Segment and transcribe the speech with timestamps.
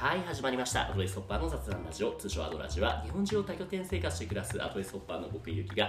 [0.00, 0.88] はい始まりました。
[0.88, 2.12] アドレスホッパーの雑談ラジオ。
[2.12, 5.88] 通称アドラジは日本中を多拠点生活して暮らすアドレスホッパーの僕ゆきが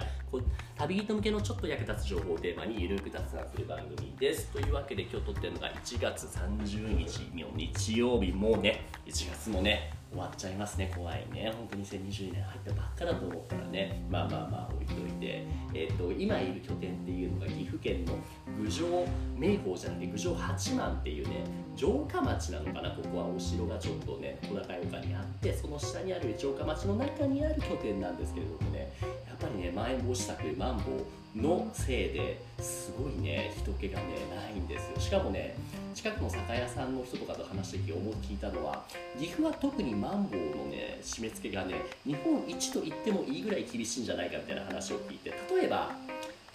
[0.75, 4.47] 旅人向けのちょっと役立つ情報をテーマにゆるく雑談する番組です。
[4.47, 8.31] というわけで今日撮ってるのが1月30日の日曜日。
[8.31, 10.91] もうね1月もね終わっちゃいますね。
[10.95, 11.53] 怖いね。
[11.55, 14.03] 本当に2022年入ったばっかだと思ったらね。
[14.09, 18.17] まあまあまあ置いといて、えーと、今いる拠点っていうのが岐阜県の
[18.59, 19.07] 郡上
[19.37, 21.43] 名峰じゃなくて郡上八幡っていうね
[21.75, 28.91] 城下町なのかなここはお城がちょっとね小高い丘にあってその下にある城下町の中にある拠点なんですけれどもね
[29.27, 34.99] やっぱりねまん延防止策マンボウのせいですごいね人気がねないんですよ。
[34.99, 35.55] しかもね
[35.93, 38.83] 近くの酒屋さんの人とかと話して思い聞いたのは
[39.17, 45.91] 岐阜は特にマンボウのね締め付けがね日本一と言ってもいいぐらい厳しいんじゃないかみたいな話を聞いて例えば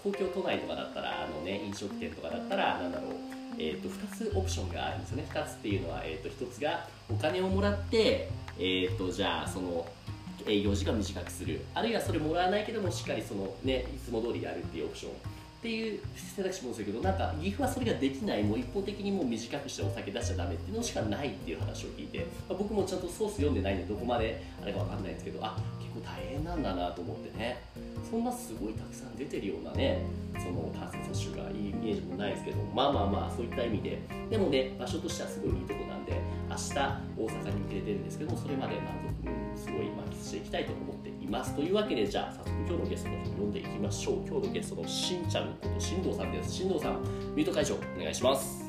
[0.04, 5.26] 東京都内とかだったらあの、ね、飲食店とかだったらなんだろうえーと、2つオプションがあるんですよね。
[5.32, 9.86] 2つっていうのは、えーと、1つがお金をもらって、えーと、じゃあその
[10.46, 11.60] 営業時間短くする。
[11.74, 15.12] あるいはそれもらわないけどもしっかりその、ね、いつも通りやるっていうオプション。
[15.12, 15.14] っ
[15.64, 18.42] ていう選択肢もそうだけどなんか岐阜はそれができない。
[18.42, 22.18] もう一方的にもう短くしてお酒出しちゃダメっていうのしかないっていう話を聞いて、
[22.48, 27.62] まあ、僕もちゃんとソース読んでないんでどこまであれか分かんないんですけどあ結構大変なんだなと思ってね。
[28.08, 34.02] そんなすごいたくさん出てるようなねその感染接種がいいイメージもないですけどまあまあまあそういった意味で。
[34.30, 36.12] でもね場所としてはすごいいいとこなんで
[36.48, 38.92] 明日大阪に向けてるんですけどもそれまで満
[39.56, 41.54] 足すごい満喫していきたいと思っています。
[41.54, 44.14] というわけでじゃあ早速今日のゲストの人呼んでいきましょう。
[44.26, 47.02] 今日のゲストのしんちゃんこと新藤さんです新藤さん
[47.34, 47.76] ミュート解除。
[47.96, 48.64] お願いします。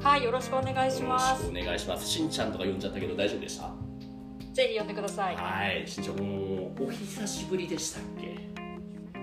[0.00, 1.42] はいよろしくお願いします。
[1.46, 2.06] よろしくお願いします。
[2.08, 3.85] しんちゃんとか呼んじゃったけど大丈夫でした？
[4.56, 5.36] ぜひ呼んでください。
[5.36, 8.38] はいしんちゃんもうお久しぶりでしたっけ？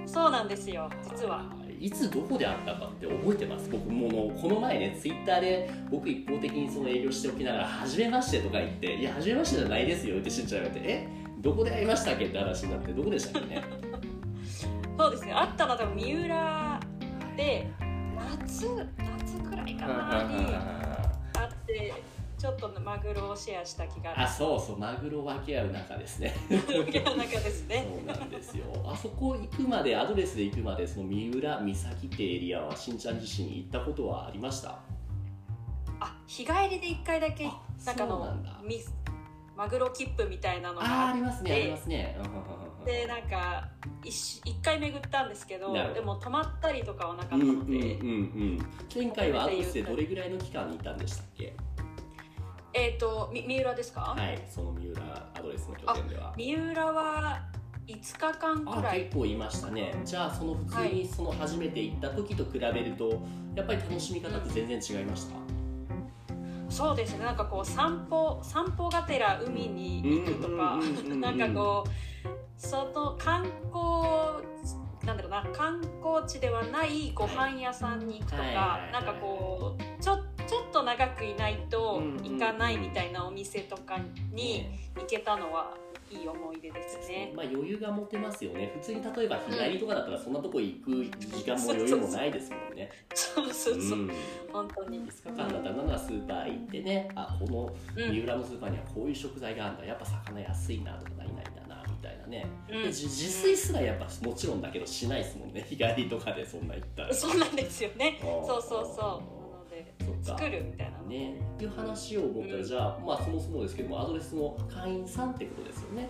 [0.06, 1.52] そうなんですよ実は。
[1.80, 3.68] いつどこで会ったかって覚えてます？
[3.72, 11.08] 僕もこの前ねツイッターで僕一方的にその営業しておきながら「はじめまして」とか言って「いやはじめましてじゃないですよ」ってしんちゃん言われて「え？
[11.40, 13.64] どこで会いましたっけ?」って話になってどこでしたっけね？
[14.98, 16.80] そうですね会ったのは多分三浦
[17.36, 17.68] で
[18.40, 20.46] 夏夏くらいかなに
[21.34, 21.94] 会って
[22.44, 24.22] ちょっとマグロをシェアした気が。
[24.22, 26.36] あそうそうマグロ分け合う中ですね。
[26.50, 27.88] 分け合う中ですね。
[27.90, 28.66] そうなんですよ。
[28.86, 34.78] あそこ行くまでアドレスで行くまでその三浦岬ってエリアはしんちゃん自身行ったことはありました？
[36.02, 38.36] あ日帰りで一回だけなんかの
[39.56, 42.18] マグロ切符みたいなのがありますねありますね。
[42.86, 43.70] でなんか
[44.04, 47.84] 一一回巡ったんですけどでも泊まったりとかはなかったので、うんうんうんう
[48.56, 51.54] ん、前回はアドレスでどれぐらいの期間にいたんでしたっけ？
[52.74, 54.16] えっ、ー、とみ三浦ですか？
[54.18, 55.02] はいその三浦
[55.36, 56.34] アドレスの拠点では。
[56.36, 57.42] 三浦は
[57.86, 59.02] 5日間くらい。
[59.04, 59.94] 結構いましたね。
[60.06, 63.22] じゃあその普通にその初めて行った時と比べると、
[63.56, 65.36] やっぱり楽しみ方って全然違いました、
[66.70, 67.26] そうですね。
[67.26, 70.80] なんかこう散歩散歩がてら海に行くとか
[71.18, 71.90] なんかこう
[72.58, 74.42] その観光
[75.06, 83.98] なんだろうな観光地ではないご飯屋さんに行くとか、なんかこうちょっちょっと長くいないと行かないみたいなお店とか
[84.32, 85.74] に行けたのは
[86.12, 87.34] いい思い出ですね。
[87.36, 88.72] まあ余裕が持てますよね。
[88.76, 92.92] 普通に例えば日帰りとかだったらそんなとこ行く時間も余裕もないですもんね。
[93.16, 94.00] そうそうそう。
[94.00, 94.12] うん、
[94.52, 95.00] 本当に。
[95.00, 99.86] 5日間だったらなスーパー行ってね、あこの三浦のスーパーにはこういう食材があるんだ。
[99.88, 102.46] やっぱ魚安いなとか何々だなみたいなね。
[102.70, 105.66] うん、自炊すらやっぱもちろんだけどしないですもんね。
[105.68, 107.12] 日帰りとかでそんな行ったら。
[107.12, 108.20] そうなんですよね。
[108.22, 109.43] そうそうそう。
[110.22, 111.36] 作るみたいなね。
[111.56, 116.10] っていう話を思ったら、じゃあまあそもそもですけどもアドレスの会員さんってことですよね。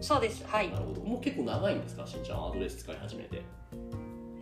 [0.00, 0.70] そうですはい。
[0.70, 1.00] なるほど。
[1.02, 3.42] もう結構長いんですかしんちゃんアドレス使い始めて。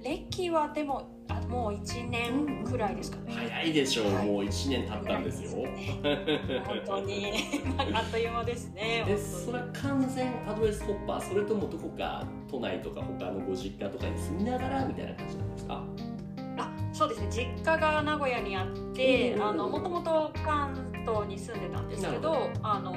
[0.02, 6.00] 歴はでもあもう1年くらいですかね、早いでしょう、はい、もう1年経ったんですよ、ね、
[6.66, 7.32] 本当に。
[7.94, 11.20] あっという間ですねでそれは完全アドレスホッパー。
[11.20, 15.84] それともどこか都内とか他のご実家とかに住みながらみたいな感じなんですか？
[16.92, 17.28] そうですね。
[17.30, 20.74] 実家が名古屋にあってもともと関
[21.06, 22.94] 東に住んでたんですけどあの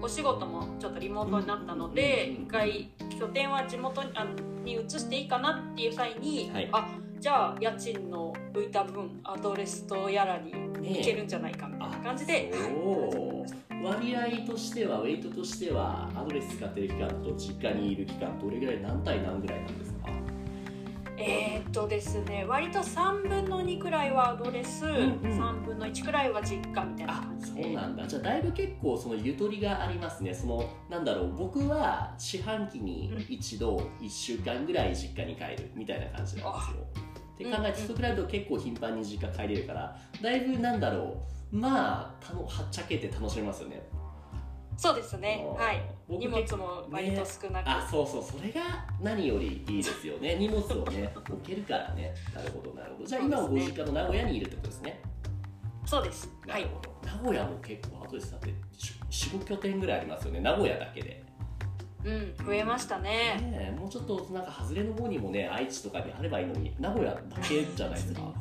[0.00, 4.26] お仕事もちょっとリモートになったので、一回拠点は地元にあ
[4.64, 6.88] に移していいかなっていう際に、はい、あ
[7.18, 12.52] じゃあ家賃の浮いた分アドレスとやらに行けるんじゃないかみたいな感じで、
[13.82, 20.08] 割合としてはウェイトとしてはアドレス使ってる期間と実家にいる期間どれぐらい何対何ぐらいなんですか？
[21.20, 27.54] えー、っとですね割と3分の2くらいはアドレス、うんうん、3分の1くらいは実家みたいな感じ。
[27.54, 28.06] でそうなんだ。
[28.06, 30.32] じゃあだいぶ結構そのゆとりがありますね。
[30.32, 31.32] そのなんだろう。
[31.36, 36.86] 僕は四半期に一度1週間ぐらい実家に帰るみたいな感じなんですよ、
[37.34, 41.16] って考えてそれくらいだと結構頻繁に実家帰れるからだいぶなんだろ
[41.52, 41.56] う。
[41.56, 43.82] まあたのはっちゃけて楽しめますよね
[44.78, 45.44] そうですね。
[45.58, 45.82] はい。
[46.08, 50.36] 僕荷物も割と少なく、あそうそうそれが何よりいいですよね。
[50.38, 52.14] 荷物をね置けるからね。
[52.32, 53.04] なるほどなるほど。
[53.04, 55.00] じゃあ今はご実家の名古屋にいるってことですね。
[55.84, 56.32] そうです。
[56.46, 56.70] はい。
[57.04, 58.54] 名古屋も結構後でさって
[59.10, 60.40] 45拠点ぐらいありますよね。
[60.40, 61.24] 名古屋だけで
[62.08, 63.10] うん増えましたね。
[63.50, 68.32] ねえもうちょっとなんか外れの方にもね愛知とかにあればいいのに名古屋だけじゃないですか。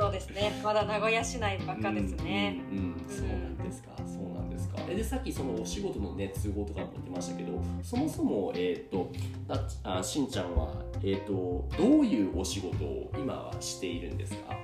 [0.00, 0.60] そうですね。
[0.62, 3.90] まだ名古屋市内ばっかですね、うん、うんうんそうなんですか。
[4.06, 4.78] そうなんですか。
[4.88, 7.52] えでさっきそのお仕事のね都合とかも言ってましたけど
[7.82, 9.10] そもそもえっ、と
[9.48, 14.56] なあしんちゃんはえっ、とどういうお仕事を今はしているんですか？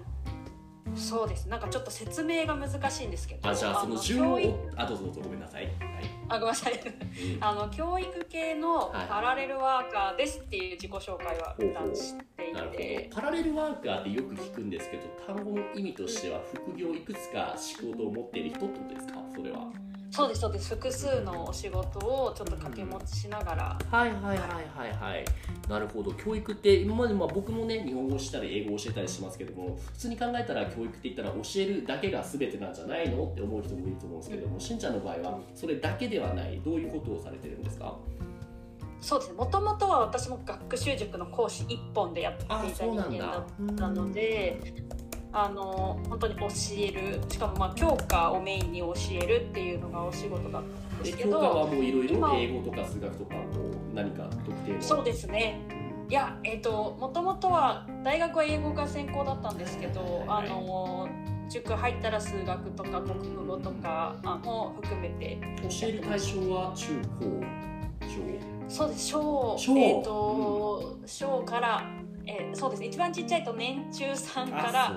[0.94, 1.48] そうです。
[1.48, 4.38] なんかちょっと説明が難しいんですけどあじゃあそのの順を
[4.76, 5.64] あどうぞどうぞごめんなさい。
[5.64, 5.74] はい、
[6.28, 6.74] あごめんなさい。
[6.74, 7.44] うん。
[7.44, 9.08] あの教育系のはい。
[9.08, 13.08] パラレルワーカーですっていう自己紹介は一旦していて。
[13.10, 13.16] ど。
[13.16, 19.14] パラレルワーカーってよく聞くんですけど単語の意味としては副業いくつか仕事を持っている人ってことですか？
[19.34, 19.70] それは
[20.10, 20.74] そうですそうです。
[20.74, 23.78] 複数のお仕事をちょっと掛け持ちしながら。
[23.90, 25.24] はいはいはいはいはい。
[25.68, 26.12] なるほど。
[26.14, 36.60] 教育って今までまあ僕もね日本語をしたり英語を教えたりしますけども普通に考えたら教育って言ったら教えるだけが全てなんじゃないのって思う人もいると思うんですけどもしんちゃんの場合はそれだけではない。
[36.64, 37.94] どういうことをされてるんですか？
[39.00, 39.36] そうですね。
[39.36, 44.60] もともとは私も学習塾の講師一本でやっていたあ人間だったので
[45.32, 46.46] あの本当に教
[46.78, 47.20] える。
[47.28, 53.42] しかもまあ教科をメインに教えるっていうのがお仕事だったんでですけ教科はどもういろいろ今英語とか数学とかも
[53.94, 54.82] 何か特定の。
[54.82, 55.60] そうですね。
[56.08, 61.08] いやえっ、ともともとは大学は英語が専攻だったんですけどあの
[61.48, 65.38] 塾入ったら数学とか国語とかあも含めて。
[65.62, 67.24] 教える対象は中高
[68.06, 68.66] 小。
[68.68, 69.08] そうです。
[69.08, 69.76] 小小。
[69.76, 71.82] えっ、と小から、
[72.26, 72.86] えーそうですね。
[72.88, 74.94] 一番ちっちゃいと年中さんから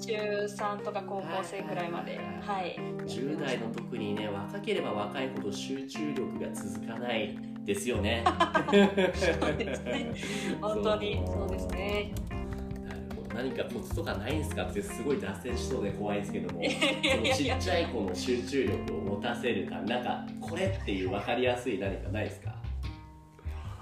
[0.00, 2.18] 中3とか高校生くらいまで。
[2.40, 2.76] ははい
[3.06, 8.24] 10代の特にね若ければ若いほど集中力が続かないですよね。
[9.14, 10.12] そうですね。
[10.60, 11.22] 本当に。
[11.26, 11.48] そう。
[11.50, 12.12] ですね。
[12.86, 13.34] なるほど。
[13.34, 16.60] 何かコツとかないんですかってすごい脱線しそうで怖いですけども。
[16.62, 22.53] ちっちゃい子の集中力を持たせるためなんかこれっていう分かりやすい何かないですか？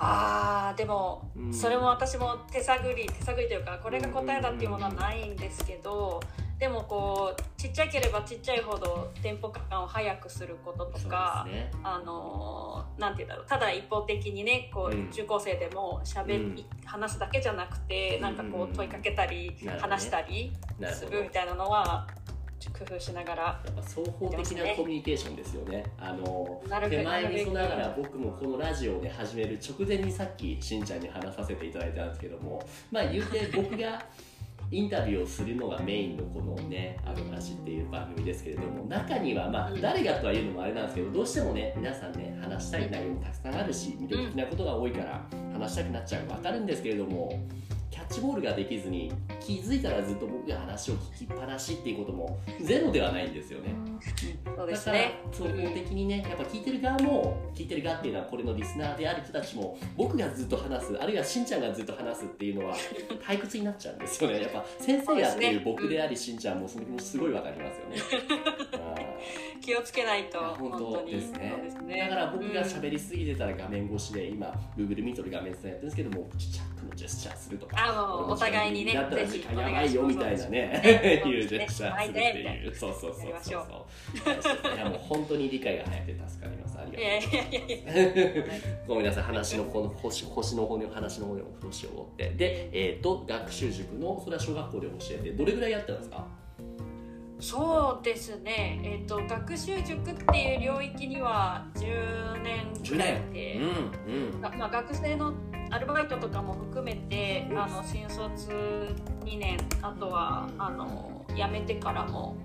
[0.05, 1.55] あーでも、うん。
[1.55, 6.21] それも私も手探り手探りというかこれが答えだっていうものはないんですけど
[6.59, 11.71] でもこうちっちゃければちっちゃいほどテンポ感を速くすることとか、ね。
[11.83, 15.09] あのーなんて言うんだろうただ一方的にねこう、うん。
[15.11, 16.57] 受講生でもしゃべ、うん。
[16.85, 20.53] 話すだけじゃなくてなんかこう問いかけたり、話したり
[20.93, 22.07] するみたいなのは
[22.71, 25.85] 工夫しながらやっぱ双方的なコミュニケーションですよね。
[25.99, 34.05] あの手前味噌ながなら僕もこのラジオをね始める直前にさっきしんちゃんに話させていただいたんですけどもまあ言うて僕が
[34.71, 39.81] インタビューをするのがメインのこのね「あの話」っていう番組ですけれども中にはまあうん。
[39.81, 45.23] 誰がとは言うのもあれなんですけどどうしてもね皆さんね話したい内容もたくさんあるし魅力的なことが多いから
[45.53, 47.39] 話したくなっちゃうわかるんですけれども
[48.13, 49.11] ッチボールができずに
[49.41, 53.75] 気づいたらずっと僕が話を聞きっぱなしっていうこともゼロではないんですよね。
[54.55, 62.77] そうでだからすね総合的にねやっぱ聞いてる側も聞いてる側っていうのはこれのリスナーである人たちも僕がずっと話すあるいはしんちゃんがずっと話すっていうのは
[63.27, 64.43] 退屈になっちゃうんですよね。
[64.43, 67.97] やっぱ先生やってる僕でありしんちゃんもその気持ちすごいわかりますよね。
[69.63, 71.53] 気をつけないと本当ですね。
[71.87, 72.01] ね。
[72.03, 81.23] だから僕が喋りすぎてたら画面越しで今 Google Meet で画面つなやってるんですけどもちっちゃくのジェスチャーするとかお互いにねだったら時ぜひ間やばいよみたいなね。
[81.27, 82.75] いうジェスチャーするっていう。
[82.75, 83.67] そうそうそうそう
[84.43, 84.75] そう。
[84.75, 86.79] いやもう本当に理解が早くて助かります。
[86.79, 88.45] ありがとういやいやいやいや
[88.87, 92.31] ごめんなさい話のこの星星の方の話の方にもどうしようって。
[92.31, 96.27] でえっ、と学習塾のそれは小学校で教えてどれぐらいやってたんですか？
[97.41, 103.33] そうですね、えっと学習塾っていう領域には10年10ぐらい年。
[103.33, 104.41] で、うんうん。
[104.41, 105.35] がまあ、学生の
[105.73, 107.59] アルバイトとかも含めてうん。
[107.59, 108.51] あの新卒
[109.25, 112.37] 2年あとはあの辞めてからも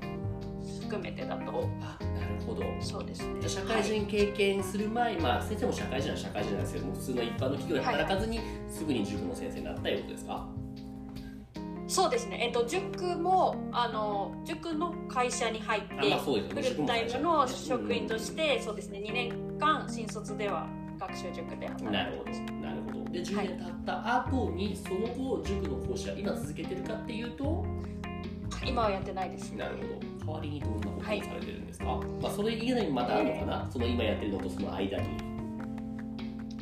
[0.81, 1.69] 含めてだと。
[1.81, 2.63] あなるほど。
[2.79, 3.41] そうですね。
[3.41, 10.47] じゃあ社会人経験する前、まあ先生も社会人は社会人なんですけども普通の一般の企業で働かずに、すぐに塾の先生になったいうことですか？
[11.89, 16.19] そうですね、えっと、塾もあの塾の会社に入ってね。
[16.21, 18.99] フルタイムの職員として、そうですね。
[18.99, 20.67] 2年間新卒では
[20.99, 22.56] 学習塾で働いてなるほどなるほど
[23.11, 27.65] で10年経った後にその後塾の講師は今続けてるかっていうと
[28.65, 29.51] 今はやってないです。
[29.51, 30.07] なるほど。
[30.27, 35.07] 代わりにどんなことをされてるんですか、まあそれ以外にまたあるのかな、その今やってるのとその間に。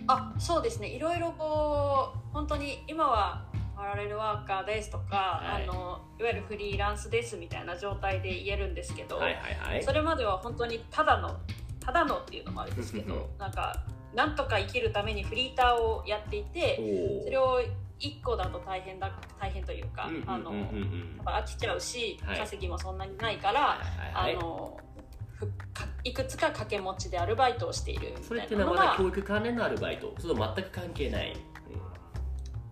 [0.07, 0.89] あそうですね。
[0.89, 3.43] いろいろこう本当に今は
[3.75, 5.63] パラレルワーカーですとか、はい。
[5.63, 9.83] あのいわゆるフリーランスですみたいな状態で言えるんですけど、はいはいはい。
[9.83, 11.35] それまでは本当にただの
[11.79, 13.83] ただのっていうのもあるんですけうんどなんか
[14.15, 17.59] なんとか生きるためにフリーターをやっていてそれを
[17.99, 20.09] 1個だと大変だ大変というか、
[21.25, 23.79] 飽きちゃうし、はい稼ぎもそんなにないから、
[24.13, 24.77] あの
[26.03, 31.35] いくつか掛け持ちでアルバイトをしているみそれたってなのが教育関連のアルバイトそれと全く関係ない、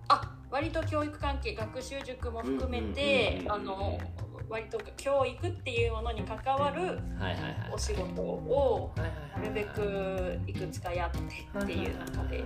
[0.10, 4.00] あ割と教育関係学習塾も含めうんうんうんうんてあの
[4.54, 6.88] 割と教育っていうものに関わるうん
[7.20, 7.72] はいはいはい。
[7.74, 12.44] お仕事をはいはいはいなるべくいくつかやってっていう中で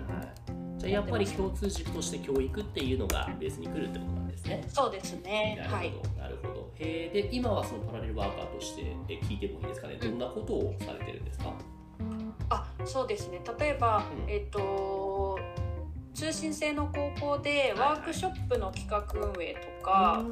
[0.78, 4.64] じゃあやっぱり共通軸として教育っていうのがベースに来るってことなんですね。
[4.70, 5.58] そうですね。
[5.60, 5.92] なるほど、はい。
[6.18, 6.72] なるほど。
[6.76, 7.30] へー。
[7.30, 9.96] で今はそのパラレルワーカーとしてえ聞いてもいいですかね？
[9.96, 11.52] どんなことをされてるんですか、
[12.50, 13.42] あそうですね。
[13.60, 14.32] 例えば、うん。
[14.32, 15.40] えっ、と
[16.14, 20.24] 通信制の高校ではいワークショップの企画運営とか、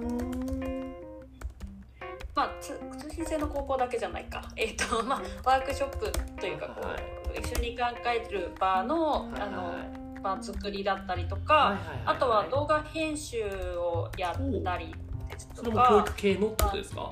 [2.36, 4.42] まあつ通信制の高校だけじゃないか。
[4.58, 7.00] えっ、とまあワークショップというかこう、はい
[7.38, 13.44] 一緒に考える場の、はいあのはい場作りだったりとか、あとは動画編集
[13.78, 14.96] をやったり
[15.30, 17.12] ですとそれも教か育系のってことですか？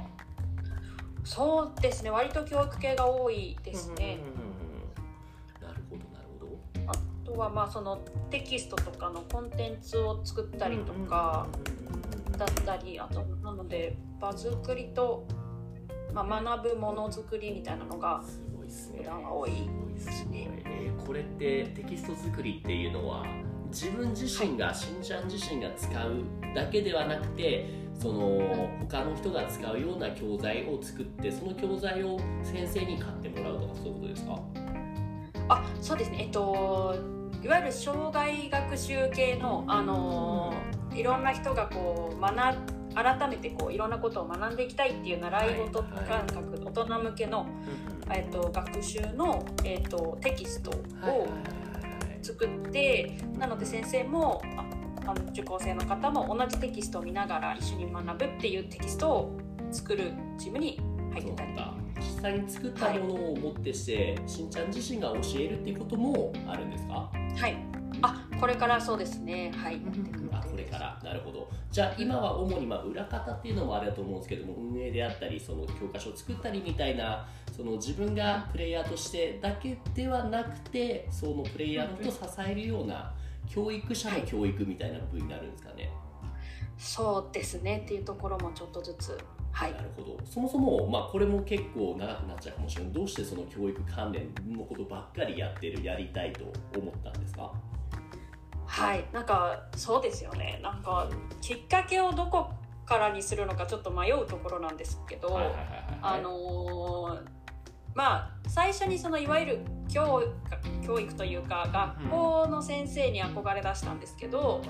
[1.23, 2.09] そうですね。
[2.09, 4.17] 割と教育系が多いですね。
[4.19, 6.91] うんうんうんうんなるほどなるほど。
[6.91, 7.97] あとはまあその
[8.31, 11.45] テキストとかのコンテンツを作ったりとか
[12.45, 15.27] だったりあとなので場作りと、
[16.13, 18.21] まあ、学ぶものづくりみたいなのが
[18.97, 19.51] 普段は多い。
[19.93, 20.49] ですね。
[20.65, 23.25] えーこれってテキスト作りっていうのは
[23.67, 26.23] 自分自身が、しんちゃん自身が使う
[26.55, 28.39] だけではなくてその
[28.89, 34.39] 他の人が使うような教材を作ってその教材を先生に買ってもらうとかそういうことですか？
[35.49, 36.19] あそうですね。
[36.21, 36.95] えっと
[37.43, 40.53] いわゆる障害学習系のあの
[40.93, 42.57] いろんな人がこう学
[42.95, 47.47] 改めてこういろんなことを学んでいきたいっていう習い事はい感覚、大人向けの、
[48.11, 52.19] えっと、学習の、えっと、テキストをはいはいはいはい。
[52.21, 59.37] 作ってなので先生もああの受講生の方も同じテキストを見ながら一緒に学ぶっていうテキストを
[59.71, 60.79] 作るチームに
[61.11, 61.72] 入ってたりそうか実
[62.23, 67.11] 際に作ったものをもってして、しんちゃん自身が教えるっていうこともあるんですか？
[67.35, 67.57] はい。
[68.01, 69.51] あこれからそうですね。
[69.55, 69.79] はい
[70.31, 70.99] あこれから。
[71.03, 71.49] なるほど。
[71.69, 83.13] じゃあ今は主にまあ裏方っていうのもあれだと思うんですけども運営であったりその教科書を作ったりみたいなその自分がプレイヤーとしてだけではなくてそのプレイヤーの人を支えるような
[83.47, 85.89] 教育者の教育みたいな部分になるんですかね、
[86.77, 87.81] そうですね。
[87.85, 89.17] っていうところもちょっとずつ
[89.53, 89.71] はい。
[89.73, 90.17] なるほど。
[90.25, 96.45] そもそも、まあ、これも結構長くなっちゃうかもしれないどうしてその教育関連のことばっかりやってるやりたいと
[96.79, 97.51] 思ったんですか？
[98.65, 99.05] はい。
[99.13, 100.59] なんかそうですよね。
[100.63, 101.07] なんか
[101.41, 102.49] きっかけをどこ
[102.85, 105.29] からにするのかちょっと迷うところなんですけど、
[106.01, 107.27] あのー
[107.95, 110.23] まあ最初にそのいわゆる教
[110.83, 114.61] 教育というか学校の先生に憧れ出したんですけど、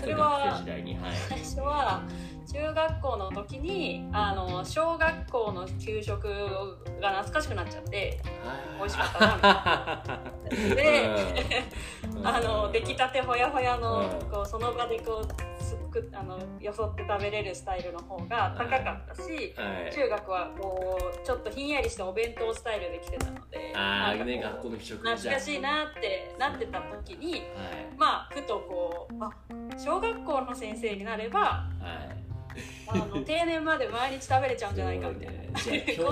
[0.00, 0.60] それは
[1.28, 2.02] 最初は
[2.46, 6.28] 中学校の時にあの小学校の給食
[7.00, 8.20] が懐かしくなっちゃって
[8.78, 11.10] 美味しかったなみたいなで
[12.24, 14.30] あの出来たてほやほやのうん。
[14.30, 19.92] こうその場でこうすくあのよそって食べれるスタイルの方が高かったし、はい。
[19.92, 27.42] 中学はこうちょっとひんやりしたお弁当スタイルで来てたのでああなんかこうね学校の給食懐かしいなってなってた時にはい。
[27.96, 29.30] まあふとこうあ
[29.78, 31.66] 小学校の先生になればは
[32.10, 32.22] い
[32.86, 35.42] あの定年まで毎日食べれちゃうんじゃないかみたいな。
[35.42, 36.06] ねじゃ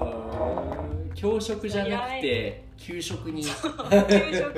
[0.00, 0.84] あ
[1.14, 3.42] 教食じゃなくて給食に。
[3.42, 3.56] 給食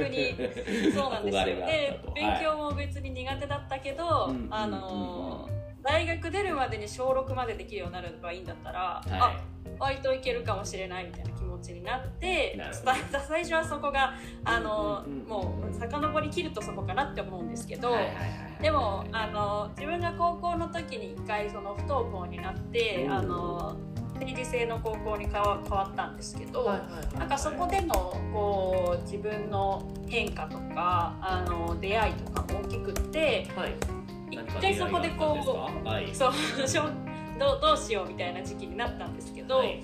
[0.09, 0.37] に。
[0.95, 1.45] そうなんですよ。
[1.45, 4.49] で勉強も別に苦手だったけど、うん。
[4.50, 9.10] あのー大学出るまでに小6までできるようになればいいんだったら、はい。
[9.12, 9.40] あ
[9.78, 15.28] 割といけるかもしれないみたいな気持ちになって伝えた最初はそこがあのーうんうんうん。
[15.28, 23.76] もう遡りきるとそこかなって思うんですけど、はいはいはいはいでもあの自分が高校の時に一回その不登校になって、うんあの
[24.21, 26.65] 定時制の高校に変わ変わったんですけど、
[27.19, 27.95] なんかそこでの
[28.33, 33.75] こう自分の変化とかあの出会いとかも大きくってはい。
[34.31, 36.27] 一回そこでこ何か出会いがあったんですか？
[36.27, 36.69] はい。
[36.69, 36.93] そう
[37.41, 39.83] どうどうしようみたいな時期になったんですけど、はい。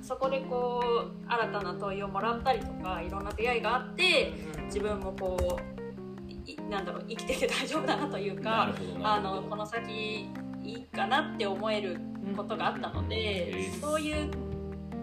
[0.00, 4.32] そこでこう新たな問いをもらったりとかいろんな出会いがあって
[4.66, 8.72] 自分もこういなんだろう生きてて大丈夫だなというなか
[9.02, 10.30] あのこの先
[10.68, 11.98] いいかなって思える
[12.36, 13.80] ことがあったので、うん。
[13.80, 14.30] そういう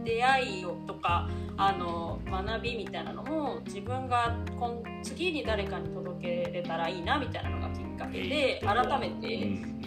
[0.03, 9.79] 出会いをとかあの学びみたいなのも自分が今次に誰かに届けれたらいいなみたいなのがきっかかけで改めて、うん。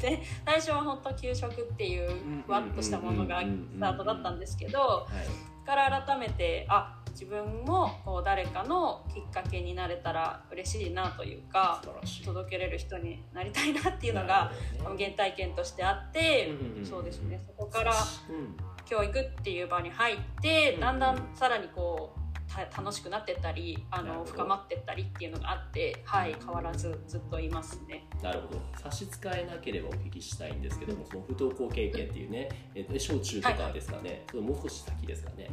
[0.00, 2.10] で 最初は本当給食っていう
[2.46, 5.66] ふわっとしたものがスタートだったんですけどはい。
[5.66, 11.80] から改めてあ自分もこう誰かのきっかけになれたら嬉しいなというか
[12.24, 14.50] 届けれる人になりたいなっていうのが
[14.82, 16.52] なる原体験としてあって
[16.82, 17.40] そうですね。
[17.46, 22.20] そこからうん教育っていう場に入ってうんだんだんさらにこう
[22.52, 28.04] た楽しくなってったりあの深まってったりっていうのがあってはい変わらずずっといますね。
[28.22, 28.60] なるほど。
[28.78, 35.48] 差し支えなければお聞きしたいんですけどもその不登校経験っていうね、えっと小中とかですかね、それもう少し先ですかね？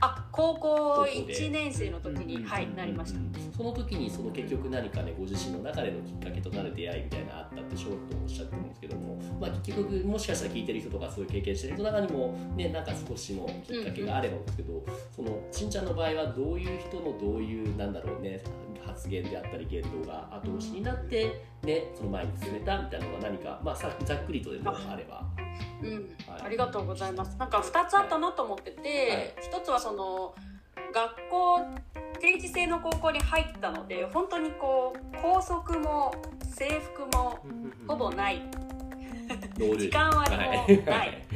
[0.00, 3.20] あ高校高校で1年生の時にはいなりました。
[3.56, 14.84] その時にその結局何かねご自身の中でのきっかけとなる出会いみたいなのあったってちょっとおっしゃってるんですけども、まあ、結局もしかしたら聞いてる人とかそういう経験してる人の中にもねなんか少しのきっかけがあればですけど、
[15.14, 18.42] そのしんちゃんの場合はどういう人のどういうなんだろうね
[18.86, 24.96] 発言であったり言動が後押しになってねその前に進めたみたいなのが何かまあさざっくりとでもあ。
[24.96, 25.24] れば。
[25.82, 26.16] うん。
[26.26, 26.42] はい。
[26.44, 27.36] ありがとうございます。
[27.36, 29.34] なんか2つあったなと思ってて、はい。
[29.40, 30.34] 一つはその
[30.92, 31.60] 学校
[32.20, 36.14] 定時制の高校に入ったので本当にこう校則も
[36.54, 37.38] 制服も
[37.86, 38.40] ほぼない
[39.76, 40.36] 時間割も
[40.86, 41.26] ない。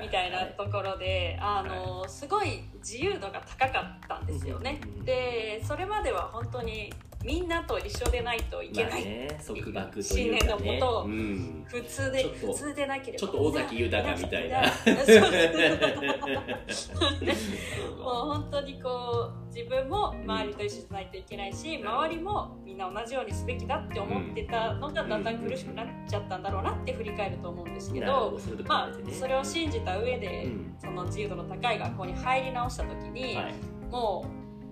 [0.00, 4.80] みたいなところであのすごい自由度が高かったんですよね。
[5.04, 6.92] でそれまでは本当に
[7.24, 11.64] みんなと一緒でないといけない、まあね、束縛という信念のもとうん。
[11.66, 14.62] 普通で普通でなければちょっと尾崎豊みたいな。
[14.62, 14.70] もう
[18.04, 30.74] 本当にこう自分も周りと一緒じゃないといけないし周りもみんな同じようにすべきだって思ってたのがだんだん苦しくなっちゃったんだろうなって振り返ると思うんですけどなるほどそういうとこまあそれを信じた上でうん。
[30.78, 33.54] その自由度の高い学校に入り直した時にはい。
[33.90, 34.24] も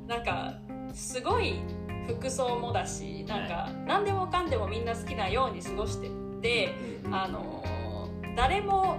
[0.07, 0.55] うなんか
[0.95, 1.61] すごい
[2.09, 6.09] 服装もだしなんか何でもかんでもみんな好きなように過ごして
[6.41, 6.75] て。
[7.05, 7.63] うんあの
[8.37, 8.99] 誰も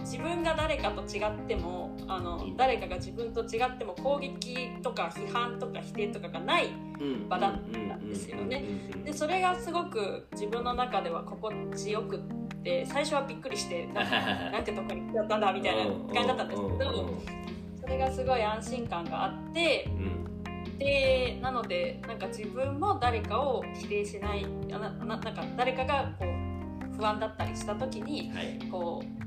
[0.00, 6.66] 自分が誰かと違ってもあの誰かが自分と違っても攻撃とか批判とか否定とかがない
[7.00, 7.28] うん。
[7.28, 8.64] 場だったんですよね。
[9.04, 12.20] でそれがすごく自分の中では心地よくっ
[12.62, 14.10] て最初はびっくりしてなんか
[14.50, 17.20] なんてとこに来ちゃったんだみたいな感じだったんですけど
[17.80, 20.33] それがすごい安心感があってうん
[20.78, 28.58] でなのでなんか自分も誰かを否定しないあなななんか誰かがこう不安だったりした時にはい。
[28.70, 29.24] こう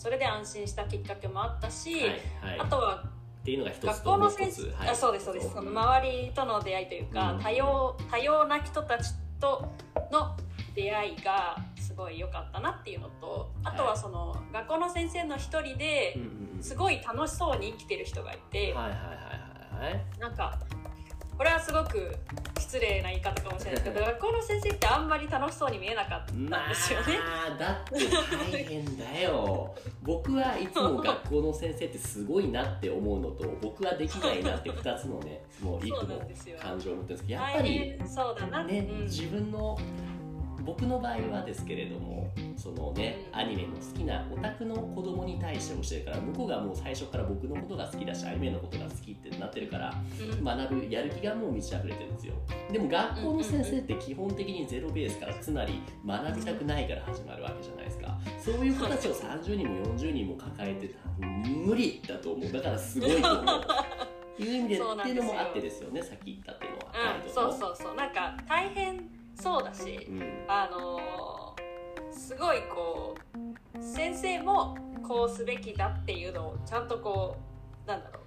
[0.00, 2.60] それで安心したきっかけもあったし、はいはい。
[2.60, 3.04] あとは
[3.40, 4.88] っていうのが一つ学校の先生、はい。
[4.88, 5.50] あそうですそうです。
[5.52, 7.42] その周りとの出会いというか、うん。
[7.42, 9.68] 多様多様な人たちと
[10.10, 10.36] の
[10.74, 16.16] 出会いがすごい良かったなっていうのとあとはその、学校の先生の一人で
[16.60, 19.29] すごい楽しそうに生きてる人がいて、はいはいはい
[19.80, 19.92] はい？
[19.92, 20.58] はいなんか
[21.36, 22.14] これはすごく
[22.58, 27.16] 失礼な言い方かもしれないですけど 学校の先生ってあんまり楽しそうに見えなかったんまですよね。
[27.18, 27.94] あだって
[28.52, 29.74] 大変だよ。
[30.04, 36.58] 僕はいつも学校の先生ってすごいなって思うのと僕はできないなって2つのねもう幾そうなんのですよ。
[36.60, 39.00] 感情を持ってるんですけどやっぱ大り変そうだな、ね、うん。
[39.04, 39.78] 自分の
[40.64, 50.44] 僕の場合はですけれどもそのねうんアニメの好きなオタクの子供に対して教えるから向こうがもう最初から僕のことが好きだしアニメのことが好きってなってるからうん。
[50.44, 52.34] 学ぶやる気がもう満ち溢れてるんですよ。
[52.72, 58.18] でも学校の先生って基本的にゼロベースからつまり学びたくないから始まるわけじゃないですか。
[58.38, 62.52] そういう子たちを30人も40人も抱えてた無理だと思う。
[62.52, 63.60] だからすごいと思う。
[64.42, 66.94] いう意味でっていうのもあってですよねさっき言ったっていうのは、
[67.26, 67.94] うん、そうそうそう。
[67.94, 70.22] なんか大変そうだしうん。
[70.48, 71.30] あのー
[72.30, 73.14] すごいこ
[73.74, 77.36] う先生もこうすべきだっていうのをちゃんとこ
[77.86, 78.20] うなんだろ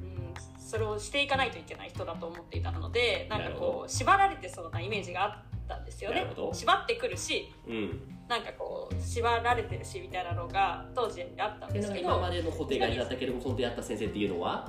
[0.00, 5.32] う、うん、それをしていかないといけない人だと思っていたのでなんかこう縛られてそうなイメージがあっ
[5.68, 6.26] たんですよね。
[6.52, 11.72] 縛ってくるしうんなんかこう縛られてるしみたいなのが当時あったん。
[11.72, 14.66] ですけど今までの固定概念だったけどもその出会った先生っていうのは、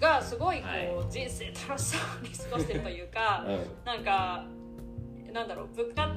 [0.00, 1.10] がすごいこう、はい。
[1.10, 4.44] 人生楽しそうに過ごしてるというかう なんか
[5.32, 6.08] なんだろう部活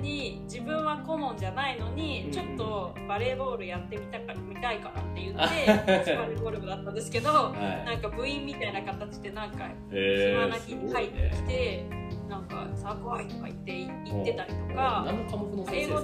[0.00, 2.32] に自分は顧問じゃないのに、うん。
[2.32, 7.84] ちょっとバレーボールやってみたかみたいからって言って レーボール部だったんですけどんはい。
[7.84, 11.84] なんか部員みたいな形でなんか暇な日に入ってきて、
[12.28, 13.72] なんか「さあ来い」とか言って
[14.04, 15.02] 言ってたりとか。
[15.06, 15.98] 何の科目の英語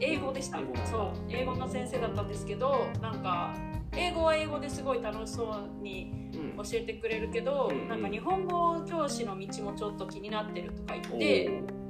[0.00, 0.32] 英語。
[0.32, 0.58] でした。
[0.84, 1.10] そう。
[1.30, 3.54] 英語の先生だったんですけどなんか
[4.00, 6.64] 英語は英語ですごい楽しそうにうん。
[6.64, 7.88] 教えてくれるけど、うん。
[7.88, 11.80] なんか日本語教師の道もちょっと気になってるとか言おってー。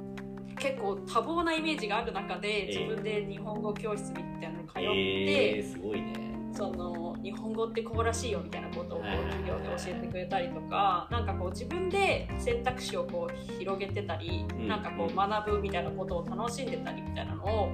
[0.57, 6.13] 結構多忙なイメージがある中でえ自分で日本語教室みたいなの通って、えー、すごいね。
[6.53, 15.83] その日本語ってこうらしいよみたいなことをこう授業で教えてくれたりとかなんかこう自分で選択肢をこう広げてたり、うんなんかこう学ぶみたい。
[15.83, 17.69] なことを楽しんでたりみたいなのを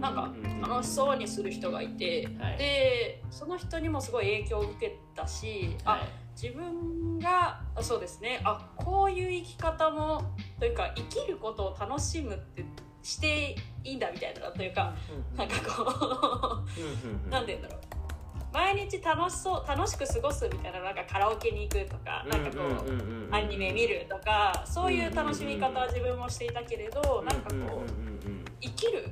[0.00, 0.32] なんか
[0.66, 2.58] 楽しそうにする人がいて、はい。
[2.58, 6.00] でその人にもすごい影響を受けたし、あはい。
[6.40, 8.40] 自分があそうですね。
[8.44, 10.22] あこういう生き方も
[10.58, 12.64] というか生きることを楽しむって
[13.02, 14.94] していいんだみたいなというか
[15.36, 16.62] なんかこ
[17.26, 17.80] うなんて言うんだろう。
[18.52, 27.90] 毎日楽しそう楽しく過ごすみたいななんかカラオケに行くとかなんかこうアニメ見るとかそういう楽しみ方は自分もしていたけれどなんかこう
[28.60, 29.08] 生きる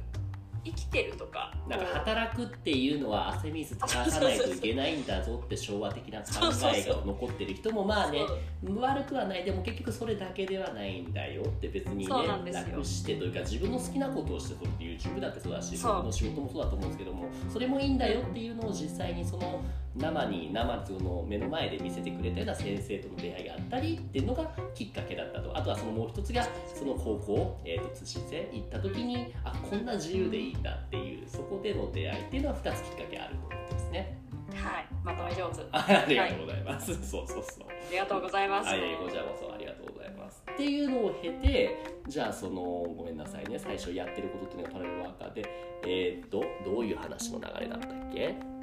[0.91, 6.27] てるとかなんか働くっていうのは汗水垂らさないといけないんだぞって昭和的な考
[6.75, 8.21] えが残ってる人もまあね
[8.63, 9.45] 悪くはない。
[9.45, 19.63] でも結局それだけではないんだよって別にね楽してというか自分の好きなことをしてそれって YouTube だってそうだし僕の仕事もそうだと思うんですけどもそれもいいんだよっていうのを実際にその
[19.99, 25.57] 生に生その目の前で見せてくれたような先生との出会いがあったりっていうのがきっかけだったと。
[25.57, 34.19] あとはそのもう一つがその高校、えー、と通信制行った時にあこんな自由でいいんだっていうそこでの出会いっていうのは2つきっかけあると思ってますね。
[34.55, 34.87] はい。
[35.05, 35.61] まとめ上手。
[35.73, 37.69] ああありがとうございます、そうそうそう。
[37.91, 40.43] りがとうございます、はい、こちらこそありがとうございます。
[40.53, 42.63] っていうのを経て、じゃあその
[42.97, 45.45] ごめんなさいね、最初やってることっていうのがパラレルワーカーで、
[45.87, 48.58] えーっとどういう話の流れだったっけ？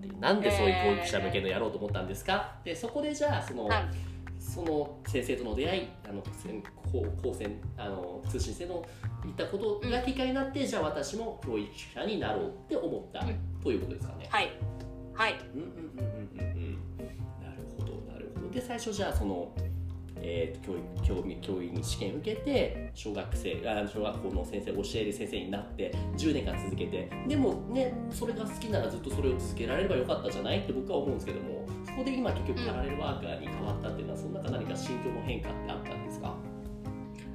[0.00, 2.58] なんでなんでそういう教育者向けのやろうと思ったんですか？
[2.64, 3.84] でそこでじゃあその、はい。
[4.38, 8.84] その先生との出会い、あの先高高専あの通信制の
[9.26, 13.60] いったことがきっかけになって、じゃあ私も教育者になろうって思った、うん。
[13.60, 14.28] ということですかね。
[14.30, 14.52] はい。
[15.14, 15.34] はい。
[15.54, 16.78] うんうんうんうんうんうん。
[17.42, 18.50] なるほどなるほど。
[18.50, 19.52] で最初じゃあその、
[20.22, 36.34] えー、と教育教員教員試験受けて小学生あ小学校の先生教える先生になって10年間続けてでもねそれが好きならずっとそれを続けられればよかったじゃないって僕は思うんですけどもそこで今結局パラレルワーカーに変わったっていうのはその中何か心境の変化ってあったんですか？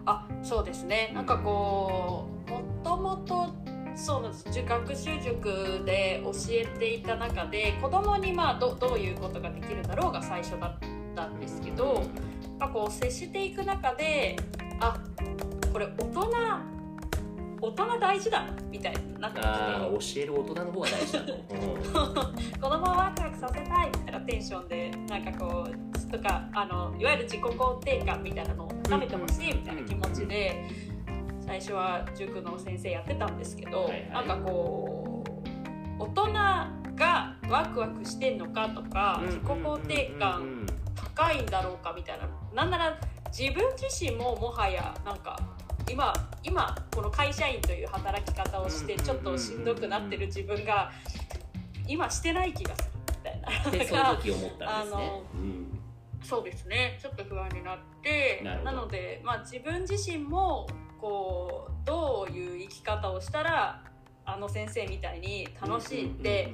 [0.05, 1.11] あそうですね。
[1.13, 3.47] なんかこうもともと
[3.95, 12.01] そうなんです塾学習塾で教えていた中で子供にまあどどういうことができるだろうが最初だったんですけど、ま
[12.65, 14.35] あ、こう接していく中で
[14.79, 14.99] あ
[15.71, 16.21] これ大人
[17.61, 22.59] 大人大事だなみたいになってきて教える大人の方が大事だと、 うん。
[22.59, 30.65] 子供をワクワクさせたいみたいなテンションでなんかこうとかあのいわゆる自己肯定感みたいなのを高めてほしいみたいな気持ちで
[31.39, 34.27] 最初は塾の先生やってたんですけど、はいはい。
[34.27, 35.23] なんかこ
[35.99, 36.33] う大人
[36.95, 40.65] がワクワクしてんのかとか自己肯定感
[41.15, 42.99] 高いんだろうかみたいななんなら
[43.37, 45.39] 自分自身ももはやなんか
[45.89, 50.91] 今今この会社員という働き方をしてちょっとしんどくなってる自分が
[51.87, 53.49] 今してない気がするみたいな。
[53.71, 55.21] でその時思ったんですね。
[56.23, 56.97] そうですね。
[57.01, 60.67] ちょっと不安になってなので、まあ、自分自身も
[60.99, 63.83] こうどういう生き方をしたら
[64.23, 66.53] あの先生みたいに楽しんで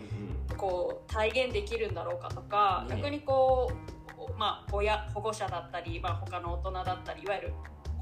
[0.55, 2.95] こう体現できるんだろうかとか、ね。
[2.95, 3.96] 逆にこう、
[4.37, 7.53] まあ、親保護者だったり、まあ、他の大人だったりいわゆる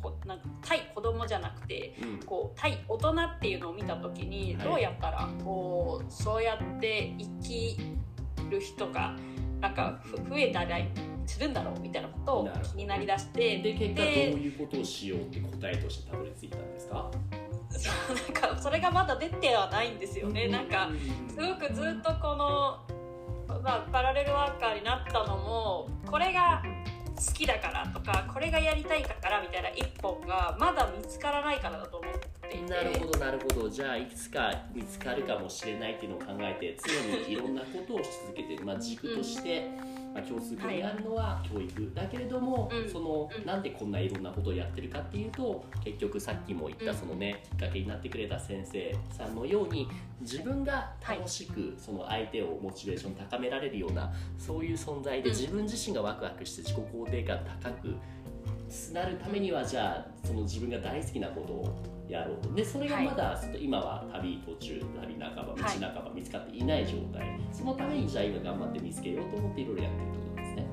[0.02, 2.10] こなんか対子供じゃなくてうん。
[2.10, 4.68] うんこう対大人っていうのを見た時にはい。
[4.68, 7.78] どうやったらこうそうやって生き
[8.50, 9.16] る人が
[9.60, 10.74] なんかふ増えたり
[11.26, 17.10] するんだろうみたいなことを気になりだしてで結果どうでいうことをしようって答えとしてたどり着いたんですか？
[17.76, 20.48] そうなんかそれがまだ出てはないんですよね。
[20.48, 20.90] なんか
[21.28, 22.80] すごくずっとこの、
[23.66, 26.62] まあ、パラレルワーカーになったのもこれが
[27.16, 32.14] 好きだからとかこれがやりたいからみたいな一本がまだ見つからないからだと思っ
[32.48, 33.68] ていてなるほどなるほど。
[33.68, 39.68] じゃあいつか見つかるかもしれないっていうのを考えて常にいろんなことをし続けて、まあ、軸として、
[40.16, 42.90] まあ、共通項にあるのは教育だけれども、うん。
[42.90, 43.46] そのうん。
[43.46, 46.98] なんでこんないろんなことをやってるかっていうと結局さっきも言ったうん。
[46.98, 49.90] そのね、きっかけになってくれた先生さんのように
[50.22, 55.36] 自分が楽しくその相手をモチベーション高められるようなそういう存在でうん。
[55.36, 57.96] 自分自身がワクワクして自己肯定感高く
[58.94, 70.66] なるためにはじゃあその自分が大好きなことをやろうとでそれがまだちょっと今は旅途中旅半ば道はい半ば見つかっていない状態、そのためにじゃあ今頑張って見つけようと思っていろいろやってるってことですね。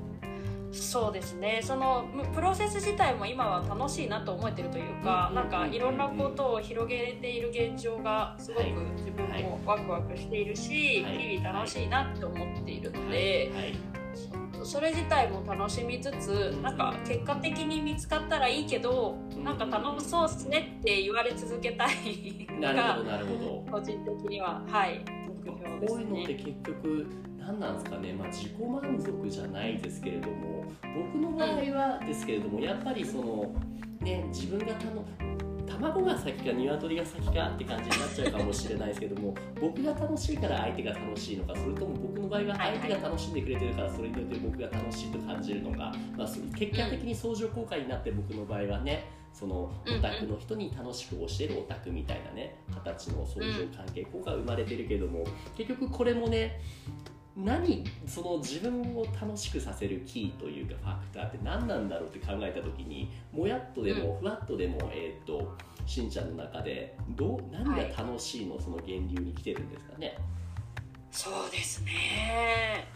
[0.73, 1.61] そうですね。
[1.63, 11.19] そのむプロセス自体も今は楽しいなと思えてるというか、うんなんかいろんなことを広げている現状がすごくはい自分もワクワクしているし、はい。
[11.19, 13.75] 日々楽しいなって思っているので、はい
[14.65, 23.73] それ自体も楽しみつつなんか結果的に見つかったらいいけどうんなんか楽しそうっすねって言われ続けたいのなるほがどなるほど。
[23.73, 25.05] 個人的にははい
[25.45, 26.43] 標ですこういうのってね。
[26.45, 27.07] 結局
[27.39, 30.65] 何なんですかね、まあ、自己満足じゃないですけれども
[31.13, 33.53] 僕の場合はですけれどもやっぱりその
[34.01, 35.05] ね自分がたの
[35.67, 49.73] 卵が先か鶏が先かって感じになっちゃうかもしれないですけども僕が楽しいから相手が楽しいのかそれとも僕の場合は相手が楽しんでくれてるからそれによって僕が楽しいと感じるのか、まあ、そ結果的に相乗効果になって僕の場合はねそのオ
[50.03, 55.25] タクの人に楽しく教えるオタクみたいなね形の相乗関係効果が生まれてるけども
[55.57, 56.61] 結局これもね
[57.37, 70.17] 何その自分を楽しくさせるキーというかファクターって何なんだろうって考えた時にもやっとでもふわっとでも、えっ、としんちゃんの中でどう何が楽しいのその源流に来てるんですかね、
[71.11, 72.87] そうですね。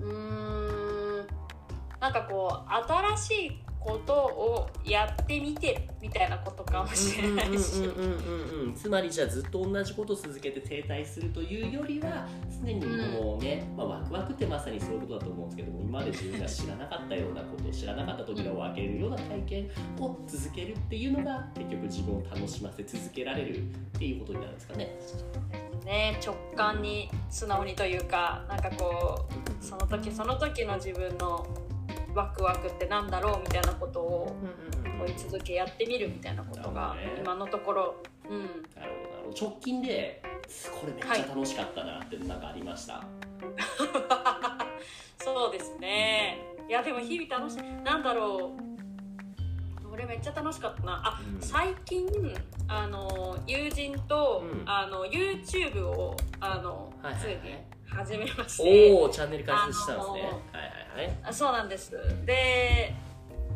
[0.00, 1.26] うーん。
[2.00, 7.88] なんかこう新しいことをやってみてみたいなことかもしれないし。
[8.74, 12.28] つまりじゃあずっと同じことを続けて停滞するというよりは
[12.62, 23.60] 常にこのね、まあ、ワクワクってまさにそういうことだと思うんですけども今まで自分が知らなかったようなこと知らなかった扉を開けるような体験を続けるっていうのが結局自分を楽しませ続けられるっ
[23.98, 24.98] ていうことになるんですかね。
[25.84, 31.46] ね、直感に素直にというかなんかこうその時その時の自分の
[32.18, 34.36] ワクワクってなんだろうみたいなことを
[35.06, 37.94] 追い続けやってみるみたいなことが今のところ、
[38.28, 38.40] うん、
[38.74, 38.92] なる
[39.24, 40.20] ほど直近で
[40.80, 43.04] これめっちゃ楽しかったなってなんかありました、
[45.22, 46.38] そうですね。
[46.68, 47.62] いやでも日々楽しい。
[47.84, 48.52] なんだろ
[49.84, 49.92] う。
[49.92, 51.02] 俺めっちゃ楽しかったな。
[51.04, 51.40] あ、うん。
[51.40, 52.08] 最近
[52.66, 54.68] あの友人と、うん。
[54.68, 57.36] あの YouTube をあの、はいはいはい。
[57.36, 57.54] ついに
[57.86, 58.92] 始めまして。
[58.94, 60.67] おおチャンネル開設したんですね、はい
[60.98, 61.92] はいはいあそうなんです。
[62.26, 62.94] で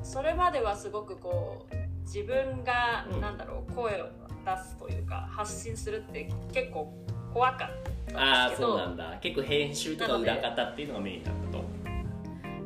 [0.02, 3.20] それまではすごくこう自分が、うん。
[3.20, 4.06] なんだろう声を
[4.44, 6.92] 出すというか発信するって結構
[7.32, 8.68] 怖かったああんですけど。
[8.70, 9.18] そうなんだ。
[9.20, 11.64] 結構編集とか裏方っていうのがメインだったと。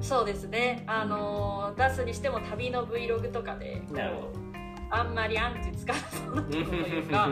[0.00, 0.84] そうですね。
[0.86, 4.28] あの出すにしても旅の Vlog とかでなるほど。
[4.90, 7.28] あんまりアンチつかなそうなというか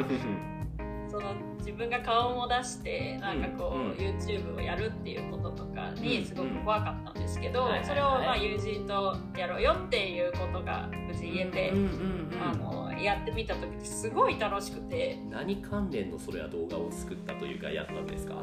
[1.08, 7.88] その自分が顔も出してなんかこう、うん YouTube をやるっていうこととかうんにすごく怖かったんですけど、はいはいはい。
[7.88, 15.18] それをまあ友人とやろうよっていうことが無事言えて、うんうんうんあのやってみた時すごい楽しくて。
[15.30, 18.34] 何関連のそれは動画を作ったというかやったんですか？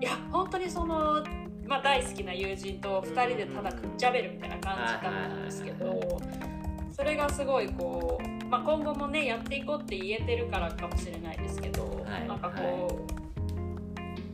[0.00, 1.24] いや本当にその、
[1.66, 6.20] まあ、大好きな友人と2人でただくっちゃべるみたいな感じだったんですけど
[6.92, 13.06] それがすごいこう、まあ、今後もねやっていこうって言えてるからかもしれないですけど、はいなんかこ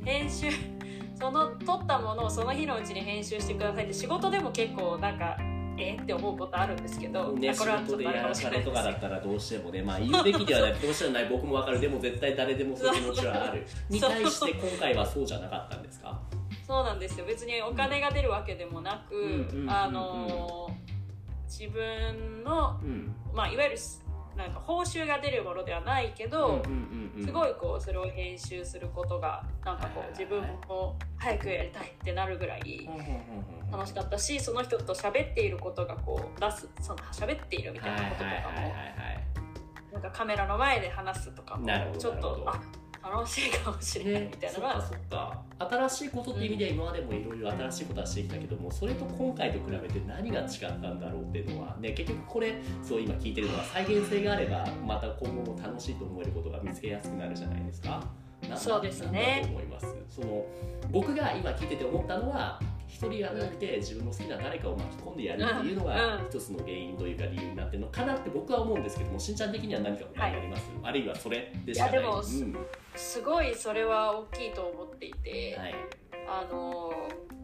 [0.02, 0.48] う、編集
[1.18, 5.36] その撮ったものをその日のうちに編集してくださいって仕事でも結構なんか
[5.78, 10.74] えって思うことあるんですけど、ね、仕これはちょ事でやっとあれからされとかだったらどうしてもね、まあ、言うべきではない。
[10.74, 11.28] どうしてもない。
[11.28, 11.80] 僕もわかる。
[11.80, 13.64] でも絶対誰でもそういう気持ちはある。
[13.88, 16.20] に対して今回はそうじゃなかったんですか？
[16.66, 17.26] そうなんですよ。
[17.26, 20.70] 別にお金が出るわけでもなく、うんうんあの
[21.48, 23.14] 自分の、うん。
[23.32, 23.76] まあ、いわゆる
[24.36, 26.62] なんか報酬が出るものではないけど、
[27.20, 32.88] すいごいこうそれを編集することがなんかこう自分も早くやりたいってなるぐらい
[33.72, 38.72] 楽しかったしその人と喋っていることがこう出すその喋っているみたいなこととかも
[39.92, 41.66] なんかカメラの前で話すとかも
[41.98, 42.60] ちょっとあ
[43.10, 45.42] 楽しいかもしれないみたいなのがそっかそっか。
[45.70, 58.04] 新しいことっていう意味では今までもいろいろ新しいことはしてきたけどもそれと今回と比べて何が違ったんだろうっていうのはね結局これそう今聞いてるのは再現性があればまた今後も楽しいと思えることが見つけやすくなるじゃないですか。
[58.48, 59.42] なそうですね。
[59.48, 59.86] 思います？
[60.08, 60.46] その
[60.90, 66.26] 僕が今聞いてて思ったのは一人じゃなくて自分の好きな誰かを巻き込んでやるっていうのうんがうん。
[66.26, 72.56] 一つの原因というか理由になってるのかなって僕は思うんですけどもしんちゃん的には何か他にあります、あるいはそれでしかないいやでもうん
[72.96, 75.74] すごいそれは大きいと思っていて、はい。
[76.30, 76.92] あの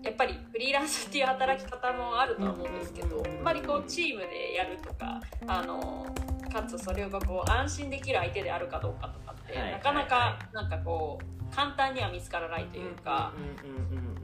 [0.02, 3.24] やっぱりフリーランスっていう働き方もあるとは思うんですけど、うん。
[3.24, 6.07] やっぱりこうチームでやるとかあの
[6.52, 9.72] かつそれがこう安心できる相手であるかどうかとかって、はい。
[9.72, 14.23] なかなはかなんかこう簡単には見つからないというか、うんうんうんうん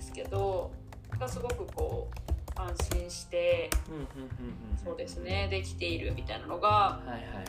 [0.00, 0.70] ですけど
[1.18, 2.08] がすごくこ
[2.56, 3.68] う安心して
[4.82, 5.48] そうですね。
[5.50, 7.44] できているみたいなのがはいはいはいはいはい。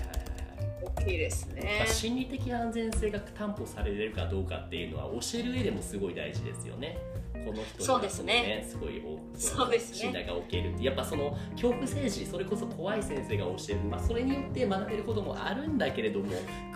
[0.98, 1.88] 大きいですまねあ。
[1.88, 6.98] 心理的安全性が担保されるかどうかっていうのは教える上でもすごい大事ですよね。
[7.34, 8.66] この人にそうですね。
[8.68, 9.98] すごいおそうですね。
[9.98, 10.84] 信頼が置けるって。
[10.84, 16.28] やっぱその恐怖政治それこそ怖い先生が教える、まあ、それによって学べることもあるんだけれども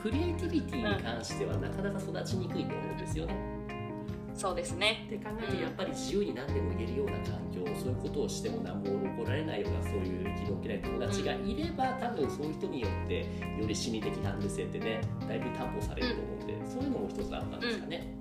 [0.02, 3.55] クリエイティビティに関してはなかなか育ちにくいと思うんですよね。
[4.36, 5.06] そうですね。
[5.08, 13.19] って考えるとやっぱり自由に何でも言えるような環境そういうことをしても何も怒られないようなそういう気の気ない友達がいれば多分そういう人によって
[13.60, 18.15] より心理的安全性ってねだいぶ担保されると思うんで、そういうのも一つあったんですかね。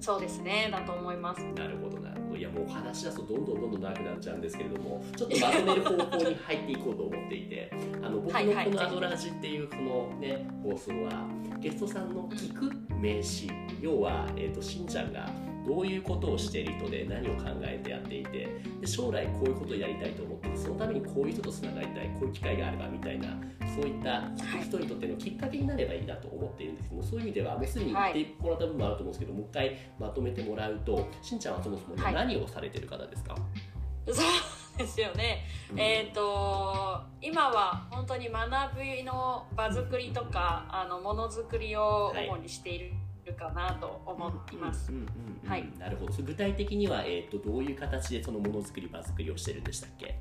[0.00, 0.68] そうですね。
[0.70, 1.40] だと思います。
[1.54, 2.10] なるほどな。
[2.10, 7.70] るほどいやもう話し出すとどんどんどんどん長くなっちゃうんですけれどもちょっとまとめる方向に入っていこうと思っていて
[8.02, 11.28] あの僕のこの「アドラジ」っていうこのね放送は
[11.60, 15.28] ゲストさんの聞く名詞要は、えー、としんちゃんが
[15.66, 18.48] どういうことをしている人で何を考えてやっていて
[18.80, 23.28] で将来こういうことをやりたいと思っててそのためにこういう人とつながりたいこういう機会があればみたいな
[23.74, 24.22] そういった
[24.62, 32.14] 人にとってのきっかけになればいいなと思っているんですけどもそういう意味ではもうすでに言ってもらった部分もあると思うんですけど、もう一回まとめてもらうとしんちゃんはそもそもはい。
[32.14, 33.34] 何をされてる方ですか、
[34.06, 35.44] そうですよね。
[35.76, 42.92] えっ、と今は本当に学びの場作りとかあのものづくりを主にしている
[43.32, 44.92] かなと思います、
[45.46, 45.68] はい。
[45.78, 46.12] なるほど。
[46.22, 50.20] 具体的には、えー、とどういう形でそのものづくり場作りをしてるんでしたっけ？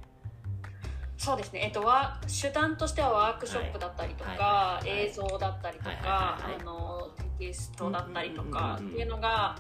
[1.18, 4.38] そうですね、えっと、ワ手段としてはワークショップだったりとはい。
[4.38, 9.58] か、映像だったりとかあのテキストだったりとかっていうのが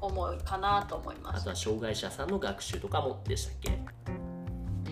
[0.00, 1.40] 主いかなと思います。
[1.40, 3.78] あとは障害者さんの学習とかもでしたっけ？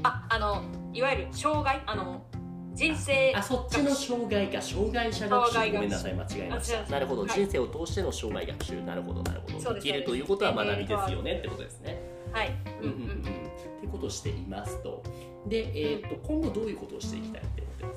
[0.03, 2.25] ああのいわゆる障害あの
[2.75, 5.73] 人生あそっちの障害か障害者学習。
[5.73, 6.83] ごめんなさい間違えました。
[6.91, 7.31] なるほど、はい。
[7.31, 8.83] 人生を通しての障害学習。
[8.83, 9.55] なるほどなるほど。
[9.75, 11.39] ですきるということは学びですよね。
[11.39, 12.03] ってことですね。
[12.33, 13.23] はい、うんうんうん。
[13.23, 13.25] っ
[13.81, 15.05] てことをしていますと。
[15.47, 17.95] で、えー、と今後どういうことをしていきたいって思ってま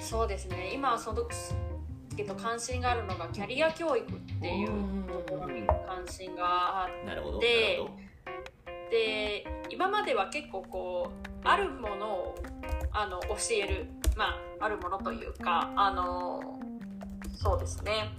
[0.00, 0.08] す？
[0.10, 0.72] そうですね。
[0.74, 1.26] 今はその
[2.14, 4.68] けど関心があるのがキャリア教育っていう
[5.10, 7.40] ところに関心があっなるほど。
[7.40, 7.80] で
[9.70, 12.36] 今までは結構こうあるものを
[12.94, 14.26] あの教えるま
[14.60, 16.40] ああるものというかあの
[17.36, 18.10] そうですね。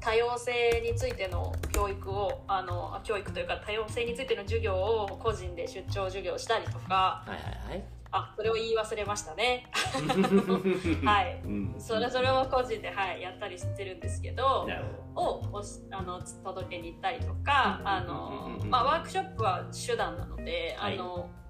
[0.00, 7.84] 多様性についての教育をあのあ教育というか多様性についての授業を個人で出張授業したりとかはいはいはい。
[8.12, 9.66] あそれを言い忘れましたね。
[11.04, 11.40] はい。
[11.44, 11.74] うん。
[11.76, 14.68] それそれを個人で、はい、やったりしてるんですけど
[15.16, 20.94] をおしあのつ届けに行ったりとかあの、まあ、ワークショップは手段なので、はい。
[20.94, 21.45] あのみ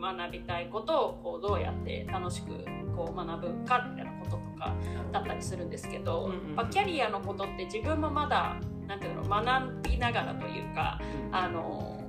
[0.00, 2.48] 学びたいことをこうどうやって楽しく
[2.96, 4.74] こう学ぶかみたいなこととか
[5.12, 6.56] だったりするんですけど、うんうんうん。
[6.56, 8.56] まあ、キャリアのことって自分もまだ
[8.86, 12.02] なんていうの学びながらというかあの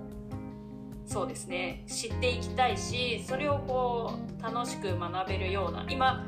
[1.05, 1.83] そうですね。
[1.87, 6.25] 知っていきたいしそれをこう楽しく学べるような今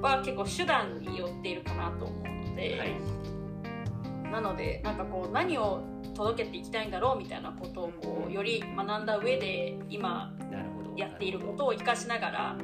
[0.00, 2.78] は結構手段によっているかなと思うので。
[2.78, 3.30] はい。
[4.30, 5.82] なのでなんかこう何を
[6.14, 10.32] 届けていきたいんだろうみたいなことをこうより学んだ上で今
[11.00, 12.56] やっていることを生かしながら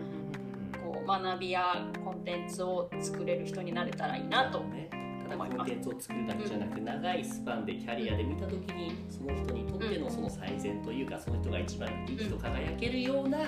[0.85, 4.90] こう学びやコンテンツを作れる人になれたらいいなとね。
[5.29, 13.38] ただコンテンツを作るだけじゃなくて長いスパンでキャリアで見た時にその人にとってのその最善というかその人が一番生きと輝けるような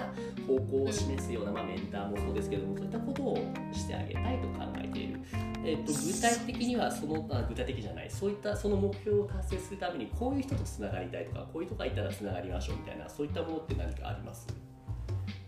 [0.44, 3.36] 方向を示すような、まあ、メンターもそうですけどもそういったことを
[3.72, 5.20] してあげたいと考えている、
[5.64, 8.10] えっと具体的にはそのあ具体的じゃない。
[8.10, 14.48] そういったその目標を達成するためにこういう人とつながりたいとかこういう人がいたらつながりましょうみたいなそういったものって何かあります？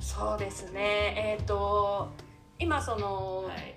[0.01, 1.15] そうですね。
[1.17, 2.09] えっ、と
[2.59, 3.75] 今その、はい。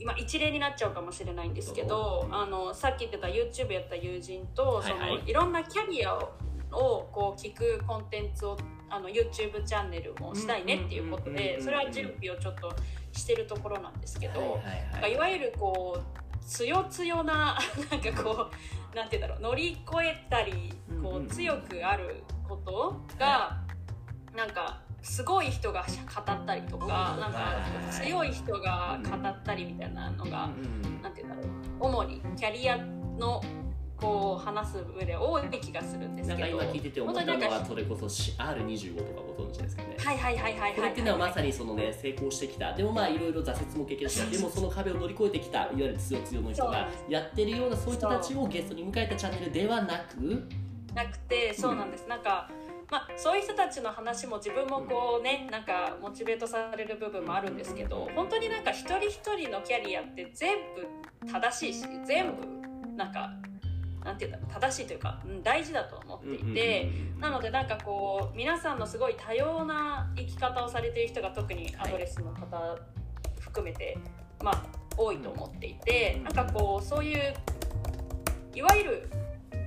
[0.00, 5.10] 今一例になっちゃうかもしれないんですけどあのさっき言ってた YouTube やった友人とその、はい。
[5.10, 6.32] はいいろんなキャリアを
[6.72, 8.56] をこう聞くコンテンツを
[8.90, 12.74] あの YouTube チャンネルもしたいねっていうことでそれは準備をちょっと
[13.12, 14.56] してるところなんですけど、はいは
[14.98, 15.16] いはい。
[15.16, 17.58] わゆるこう強強な
[17.90, 18.50] なんかこ
[18.92, 23.58] うなんて言うんだろう乗り越えたりこう強くあることが
[24.34, 25.84] なんかすごい人が
[26.14, 27.54] 語ったりとかなんか
[27.90, 31.02] 強い人が語ったりみたいなのがうん。
[31.02, 31.46] なんて言うんだろう。
[31.80, 33.42] 主にキャリアの
[33.96, 39.96] こう話す上で多い気がするんですなんかけど今聞いてて思ったのはそれこそ R25 とかご存知ですかね。
[39.98, 40.74] はいはいはいはいはい。
[40.74, 42.72] これっていうのはまさにそのね成功してきた。
[42.72, 50.48] でもまあいろいろ挫折も経験したでもその壁を乗り越えてきたいわゆる強強の人がやってるようなそういう人たちをゲストに迎えたチャンネルではなく
[50.94, 52.50] なくてそうなんです、なんか
[52.90, 63.30] まあ、そういう人たちの話も自分もこうねなんかモチベートされる部分もあるんですけど本当になんか一人一人のキャリアって全部正しいし全部なんか
[64.04, 67.08] なんていうんだろう正しいというか、うん、大事だと思っていて。
[67.20, 72.78] なのでなんかこう皆さんのすごい多様な生き方をされている人が特にアドレスの方
[73.40, 73.98] 含めて、
[74.42, 74.64] まあ
[74.96, 77.34] 多いと思っていてなんかこうそういう
[78.54, 79.10] いわゆる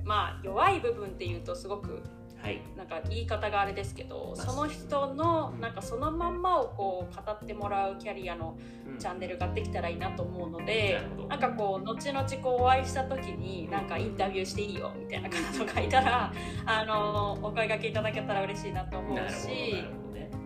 [0.04, 2.02] まあ弱い部分っていうとすごく
[2.40, 2.60] はい
[3.00, 5.60] か言い方があれですけどまあその人のうん。
[5.60, 8.98] なんかそのまんまをこう語ってもらうキャリアのうん。
[8.98, 16.32] チャンネルができたらいいなと思うのなでなんかこう後々こうお会いした時になんかインタビューしていいよみたいな方とかいたら
[16.66, 19.84] あのお声掛けいただけたら嬉しいなと思うし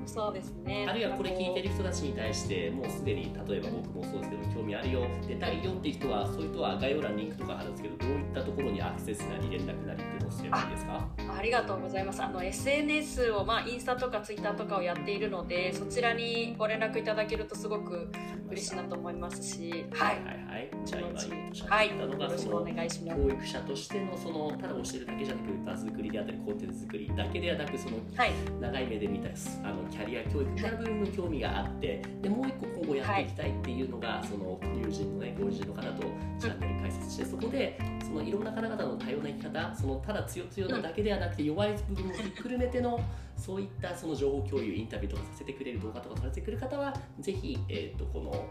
[0.07, 0.87] そうですね。
[0.89, 11.09] あるいはこれ聞いてる人たちに対してもうすでに例えば僕もそうですけど興味あるよ出たいよっていう人はそういう人は概要欄にリンクとかあるんですけどどういったところにアクセスなり連絡なりっていうのをすればいいですか？
[11.39, 12.23] ありがとうございます。
[12.23, 18.09] あの SNS を、まあ、インスタとかツイッターとかをやっているのでそちらにご連絡いただけるとすごく
[18.49, 19.85] 嬉しいなと思いますし。
[19.93, 20.71] ははいいはいはい。
[20.85, 23.21] じゃあ今言ったのよがそのろしくお願いします。
[23.23, 28.31] 教育者としてのそのただ教えるだけじゃなく場作りであったりコンテンツ作りだけではなくそのはい。
[28.61, 36.03] 長い目で見たあのキャリア教育みたいな部分の興味があってでもう一個今後やっていきたいっていうのが、その友人のねご友人の方と
[36.39, 43.01] チャンネル開設してそこでそのいろんな方々の多様な生き方そのただ強強なだけではなくて弱い部分もひっくるめての
[43.37, 48.47] そういったその情報共有インタビューとかさせてくれる動画とかさせてくる方はぜひ、えー、とこの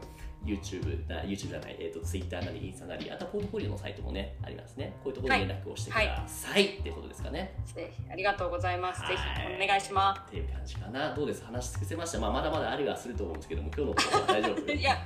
[0.45, 4.93] YouTube な YouTube じゃない、えー、と Twitter なりインスタなりあとはポートフォリオのサイトもねありますね。
[5.03, 7.53] こういうところに連絡をしてください、ってことですかね。
[7.65, 9.01] ぜひありがとうござざいます。
[9.01, 9.57] ぜはい。
[9.57, 11.13] ひお願いしまっていう感じかな。
[11.13, 14.65] どうです話し尽くせました、まあ、まだまだありはすると思うんですけども今日のところは大丈夫？
[14.65, 14.73] す。
[14.73, 14.97] いや、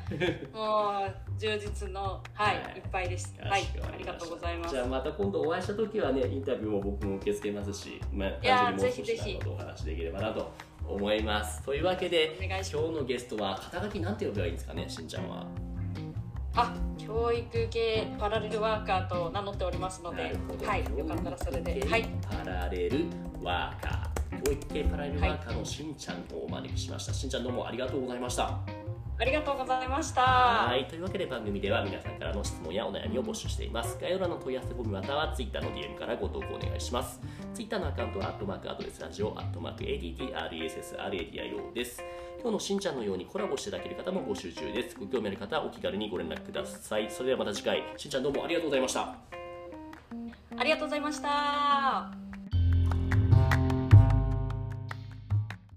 [0.53, 2.77] もう充実のはい、はい。
[2.77, 3.33] い、っぱいです。
[3.33, 4.73] かはいありがとうございます。
[4.73, 4.83] じゃ。
[4.85, 10.51] あまた今度お会いした時はねインタビューも僕も受け付けますし、まあ、や単純にもう少しお話しできればなと
[10.89, 11.61] 思います。
[11.63, 15.45] というわけで今日のゲストは肩書きなんて呼べばいいんですかねしんちゃんは。
[16.55, 20.35] あ、教育系パラレルワーカーと名乗っておりますので。
[20.65, 23.05] はい、よかったらそれで、はい、パラレル
[23.41, 24.09] ワーカー。
[24.45, 28.78] 教育系パラレルワーカーのしんちゃんをお招きしました、しんちゃんどうもありがとうございました
[29.19, 30.21] ありがとうございました。
[30.21, 33.97] はい、というわけで番組では皆さんからの質問やお悩みを募集しています。
[33.99, 37.19] 概要欄の問い合わせフォームまたは Twitter の DM からご投稿お願いします。
[37.53, 42.01] Twitter のアカウントは、アットマークアドレスラジオ、アットマーク ADTRESSRADIO です。
[42.41, 44.95] 今日のしんちゃんのようにコラボしていただける方も募集中です。
[44.97, 47.11] ご興味ある方はお気軽にご連絡ください。
[47.11, 49.15] それではまた次回、しんちゃんどうもありがとうございました。
[50.57, 52.09] ありがとうございました。